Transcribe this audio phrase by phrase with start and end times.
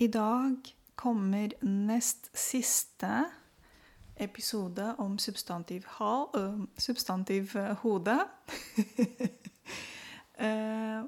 [0.00, 3.24] I dag kommer nest siste
[4.14, 8.18] episode om substantiv, hal, øh, substantiv øh, hode.
[10.38, 11.02] Eh,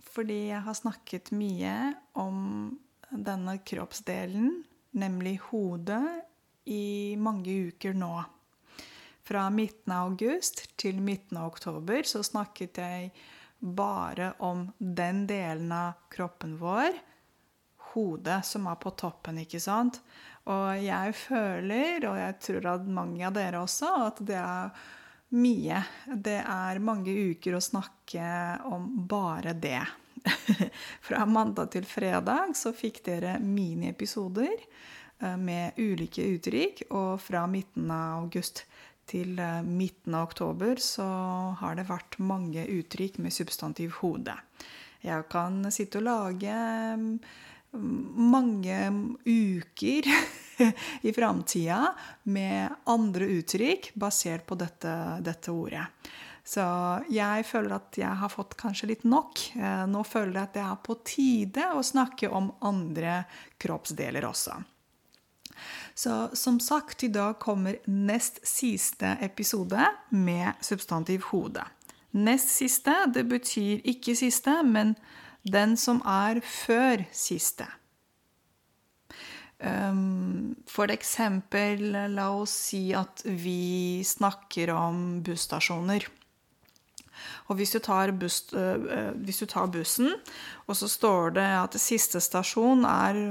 [0.00, 2.76] fordi jeg har snakket mye om
[3.08, 4.50] denne kroppsdelen,
[4.92, 6.04] nemlig hodet,
[6.68, 8.20] i mange uker nå.
[9.24, 13.10] Fra midten av august til midten av oktober så snakket jeg
[13.64, 17.00] bare om den delen av kroppen vår
[17.96, 19.98] hodet som er på toppen, ikke sant?
[20.46, 24.76] Og jeg føler, og jeg tror at mange av dere også, at det er
[25.34, 25.82] mye.
[26.06, 28.26] Det er mange uker å snakke
[28.70, 29.82] om bare det.
[31.06, 37.90] Fra mandag til fredag så fikk dere miniepisoder eh, med ulike uttrykk, og fra midten
[37.94, 38.64] av august
[39.10, 41.06] til eh, midten av oktober så
[41.60, 44.34] har det vært mange uttrykk med substantiv hode.
[45.06, 46.56] Jeg kan sitte og lage
[47.76, 48.78] mange
[49.24, 50.08] uker
[51.06, 54.92] i framtida med andre uttrykk basert på dette,
[55.24, 55.84] dette, ordet.
[56.46, 56.62] Så
[57.10, 59.40] jeg føler at jeg har fått kanskje litt nok.
[59.58, 63.24] Eh, nå føler jeg at det er på tide å snakke om andre
[63.58, 64.54] kroppsdeler også.
[65.96, 71.64] Så som sagt, i dag kommer nest siste episode med substantiv hode.
[72.16, 74.94] Nest siste, det betyr ikke siste, men
[75.46, 77.68] den som er før siste.
[80.68, 86.04] For eksempel, la oss si at vi snakker om busstasjoner.
[87.48, 87.80] Og hvis du,
[88.20, 90.12] bus, uh, hvis du tar, bussen,
[90.66, 93.22] og så står det at siste stasjon er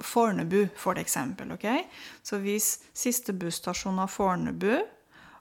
[0.00, 1.52] Fornebu, for eksempel.
[1.52, 1.84] Okay?
[2.22, 4.80] Så hvis siste busstasjon er Fornebu,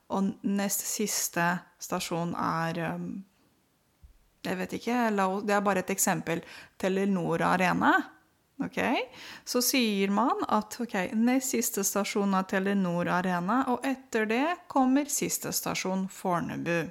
[0.09, 1.45] og neste siste
[1.79, 3.23] stasjon er um,
[4.45, 4.99] jeg vet ikke,
[5.43, 6.41] det er bare et eksempel.
[6.79, 7.91] Telenor Arena.
[8.63, 9.05] Okay?
[9.47, 15.07] Så sier man at ok, nest siste stasjon er Telenor Arena, og etter det kommer
[15.11, 16.89] siste stasjon Fornebu.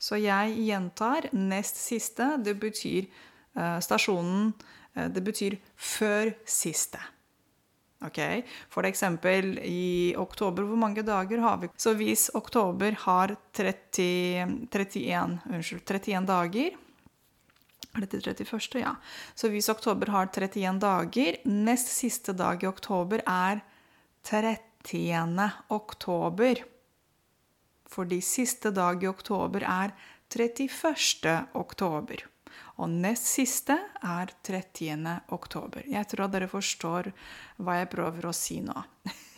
[0.00, 2.34] Så jeg gjentar nest siste.
[2.42, 3.06] Det betyr
[3.58, 4.50] uh, stasjonen
[4.96, 7.00] uh, Det betyr før siste.
[8.04, 8.44] Okay?
[8.70, 11.70] For eksempel i oktober, hvor mange dager har vi?
[11.76, 16.76] Så hvis oktober har 30, 31, unnskyld, 31 dager
[17.96, 18.78] Er det til 31.?
[18.84, 18.92] Ja.
[19.34, 23.64] Så hvis oktober har 31 dager, nest siste dag i oktober er
[24.22, 25.48] 30.
[25.70, 26.62] oktober.
[27.88, 29.96] Fordi siste dag i oktober er
[30.30, 31.48] 31.
[31.54, 32.22] oktober.
[32.78, 33.74] Og nest siste
[34.06, 35.06] er 30.
[35.34, 35.82] oktober.
[35.90, 37.10] Jeg tror dere forstår
[37.58, 38.76] hva jeg prøver å si nå.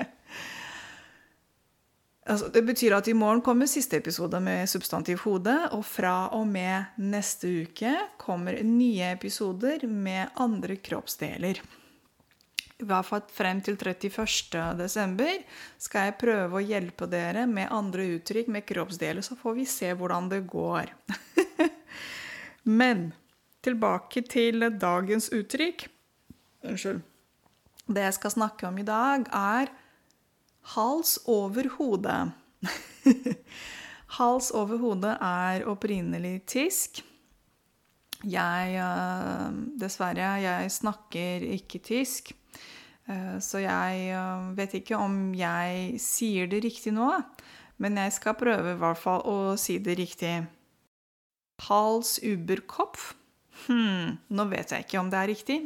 [2.31, 6.47] altså, det betyr at i morgen kommer siste episode med substantiv hode, og fra og
[6.51, 11.63] med neste uke kommer nye episoder med andre kroppsdeler.
[12.75, 14.75] I hvert fall frem til 31.
[14.79, 15.37] desember
[15.81, 19.93] skal jeg prøve å hjelpe dere med andre uttrykk med kroppsdeler, så får vi se
[19.95, 20.91] hvordan det går.
[22.65, 23.13] Men
[23.65, 25.87] tilbake til dagens uttrykk.
[26.65, 27.03] Unnskyld.
[27.85, 29.73] Det jeg skal snakke om i dag, er
[30.75, 32.33] hals over hodet.
[34.19, 37.03] hals over hodet er opprinnelig tysk.
[38.25, 42.33] Jeg eh, Dessverre, jeg snakker ikke tysk.
[43.05, 47.11] Eh, så jeg eh, vet ikke om jeg sier det riktig nå.
[47.77, 50.39] Men jeg skal prøve i hvert fall å si det riktig.
[51.69, 53.15] Hals Uberkopf.
[53.66, 55.60] Hm, nå vet jeg ikke om det er riktig.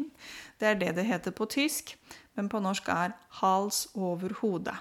[0.60, 1.96] Det er det det heter på tysk,
[2.36, 4.76] men på norsk er hals over hodet.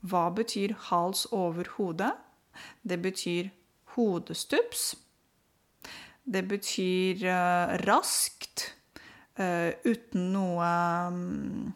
[0.00, 2.14] Hva betyr hals over hodet?
[2.82, 3.50] Det betyr
[3.94, 4.94] hodestups.
[6.24, 8.70] Det betyr uh, raskt,
[9.40, 10.70] uh, uten noe
[11.10, 11.74] um,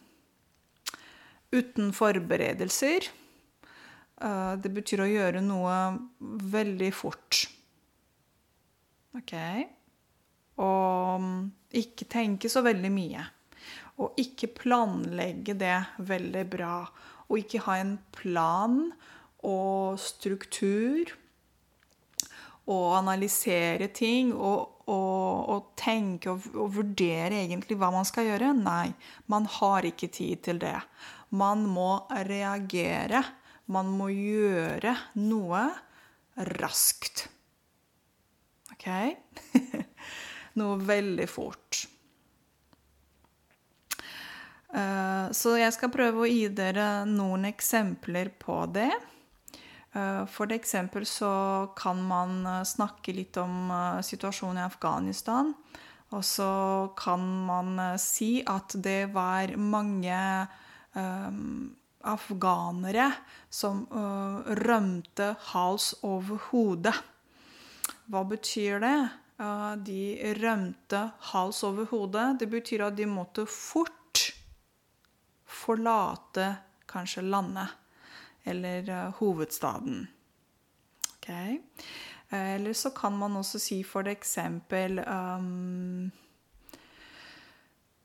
[1.54, 3.06] Uten forberedelser.
[4.24, 5.76] Eh, det betyr å gjøre noe
[6.54, 7.44] veldig fort.
[9.18, 9.34] OK?
[10.64, 11.40] Og mm,
[11.82, 13.26] ikke tenke så veldig mye.
[14.02, 15.76] Og ikke planlegge det
[16.06, 16.78] veldig bra.
[17.28, 18.80] Og ikke ha en plan
[19.44, 21.12] og struktur.
[22.64, 28.54] Og analysere ting og, og, og tenke og, og, vurdere egentlig hva man skal gjøre.
[28.56, 28.94] Nei,
[29.28, 30.78] man har ikke tid til det.
[31.34, 33.20] Man må reagere
[33.72, 35.64] man må gjøre noe
[36.58, 37.28] raskt.
[38.74, 38.88] OK?
[40.60, 41.84] noe veldig fort.
[44.74, 48.90] Eh, så jeg skal prøve å gi dere noen eksempler på det.
[49.94, 51.34] Eh, for eksempel så
[51.78, 55.54] kan man snakke litt om eh, situasjonen i Afghanistan.
[56.14, 56.50] Og så
[56.98, 60.18] kan man si at det var mange
[60.94, 61.72] um,
[62.04, 63.10] afghanere
[63.50, 66.92] som uh, rømte hals over hode.
[68.10, 68.96] Hva betyr det?
[69.40, 71.00] Uh, de rømte
[71.32, 72.26] hals over hode.
[72.40, 74.28] Det betyr at de måtte fort
[75.44, 76.50] forlate
[76.90, 77.72] kanskje landet
[78.44, 80.06] eller uh, hovedstaden.
[81.16, 81.60] Okay.
[82.34, 86.10] Eller så kan man også si for eksempel um,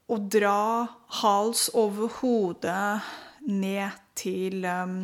[0.07, 0.86] Å dra
[1.22, 3.10] hals over hodet
[3.50, 5.01] ned til um,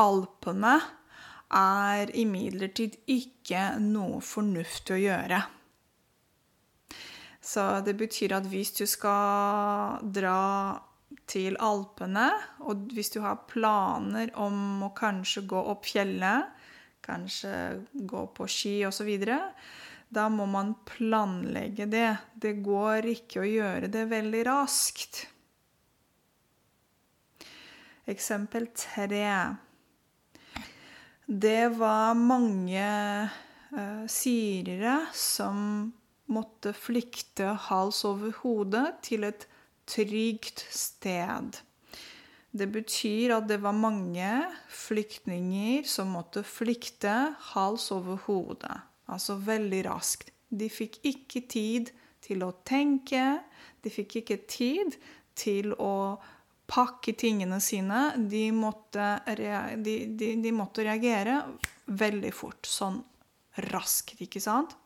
[0.00, 0.74] Alpene
[1.56, 5.40] er imidlertid ikke noe fornuftig å gjøre.
[7.46, 10.42] Så det betyr at hvis du skal dra
[11.30, 12.30] til Alpene.
[12.66, 16.52] Og hvis du har planer om å kanskje gå opp fjellet,
[17.06, 17.52] kanskje
[17.92, 19.12] gå på ski osv.,
[20.06, 22.10] da må man planlegge det.
[22.34, 25.24] Det går ikke å gjøre det veldig raskt.
[28.06, 29.56] Eksempel tre.
[31.26, 32.86] Det var mange
[33.74, 35.90] uh, syrere som
[36.30, 39.48] måtte flykte hals over hode til et
[39.90, 41.58] trygt sted.
[42.56, 44.30] Det betyr at det var mange
[44.70, 48.78] flyktninger som måtte flykte hals over hodet.
[49.10, 50.30] Altså veldig raskt.
[50.50, 51.90] De fikk ikke tid
[52.22, 53.40] til å tenke.
[53.82, 54.94] De fikk ikke tid
[55.36, 56.16] til å
[56.66, 58.08] pakke tingene sine.
[58.30, 61.40] De måtte, de, de, de måtte reagere
[61.86, 62.66] veldig fort.
[62.66, 63.00] Sånn
[63.70, 64.76] raskt, ikke sant?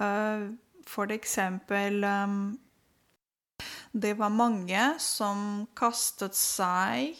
[0.00, 0.48] Eh,
[0.90, 2.04] for eksempel
[3.92, 7.18] det var mange som kastet seg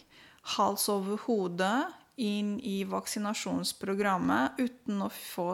[0.56, 1.70] hals over hode
[2.20, 5.50] inn i vaksinasjonsprogrammet uten å få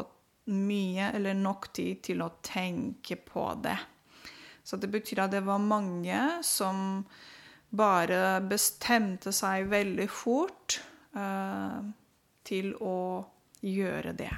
[0.53, 3.79] mye eller nok tid til å tenke på det.
[4.67, 7.05] Så det betyr at det var mange som
[7.77, 10.81] bare bestemte seg veldig fort
[11.15, 11.83] uh,
[12.47, 12.99] til å
[13.63, 14.33] gjøre det.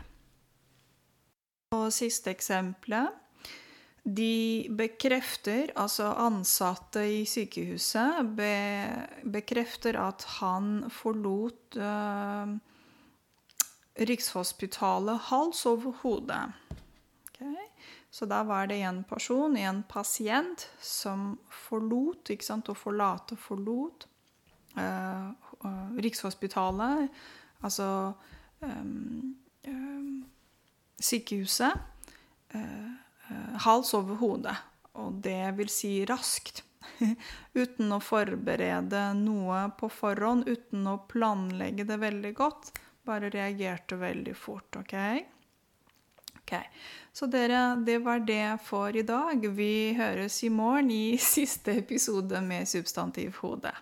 [1.76, 3.24] Og siste eksempelet
[4.08, 8.54] de bekrefter, altså ansatte i sykehuset, be,
[9.28, 12.56] bekrefter at han forlot uh,
[13.98, 16.38] Rikshospitalet hals over hode.
[17.28, 17.66] Okay.
[18.10, 24.06] Så da var det en person, en pasient, som forlot, ikke sant, å forlate, forlot
[24.78, 25.28] uh,
[25.64, 27.12] uh, Rikshospitalet,
[27.60, 27.90] altså
[28.64, 28.80] eh,
[29.68, 30.24] um,
[31.04, 31.84] sykehuset.
[32.54, 32.96] Uh,
[33.28, 34.56] Eh, hals over hode.
[34.98, 36.64] Og det vil si raskt.
[37.62, 42.70] uten å forberede noe på forhånd, uten å planlegge det veldig godt.
[43.06, 44.94] Bare reagerte veldig fort, OK?
[46.48, 46.60] Ok,
[47.12, 49.42] Så dere, det var det for i dag.
[49.52, 53.72] Vi høres i morgen i siste episode med Substantiv hode.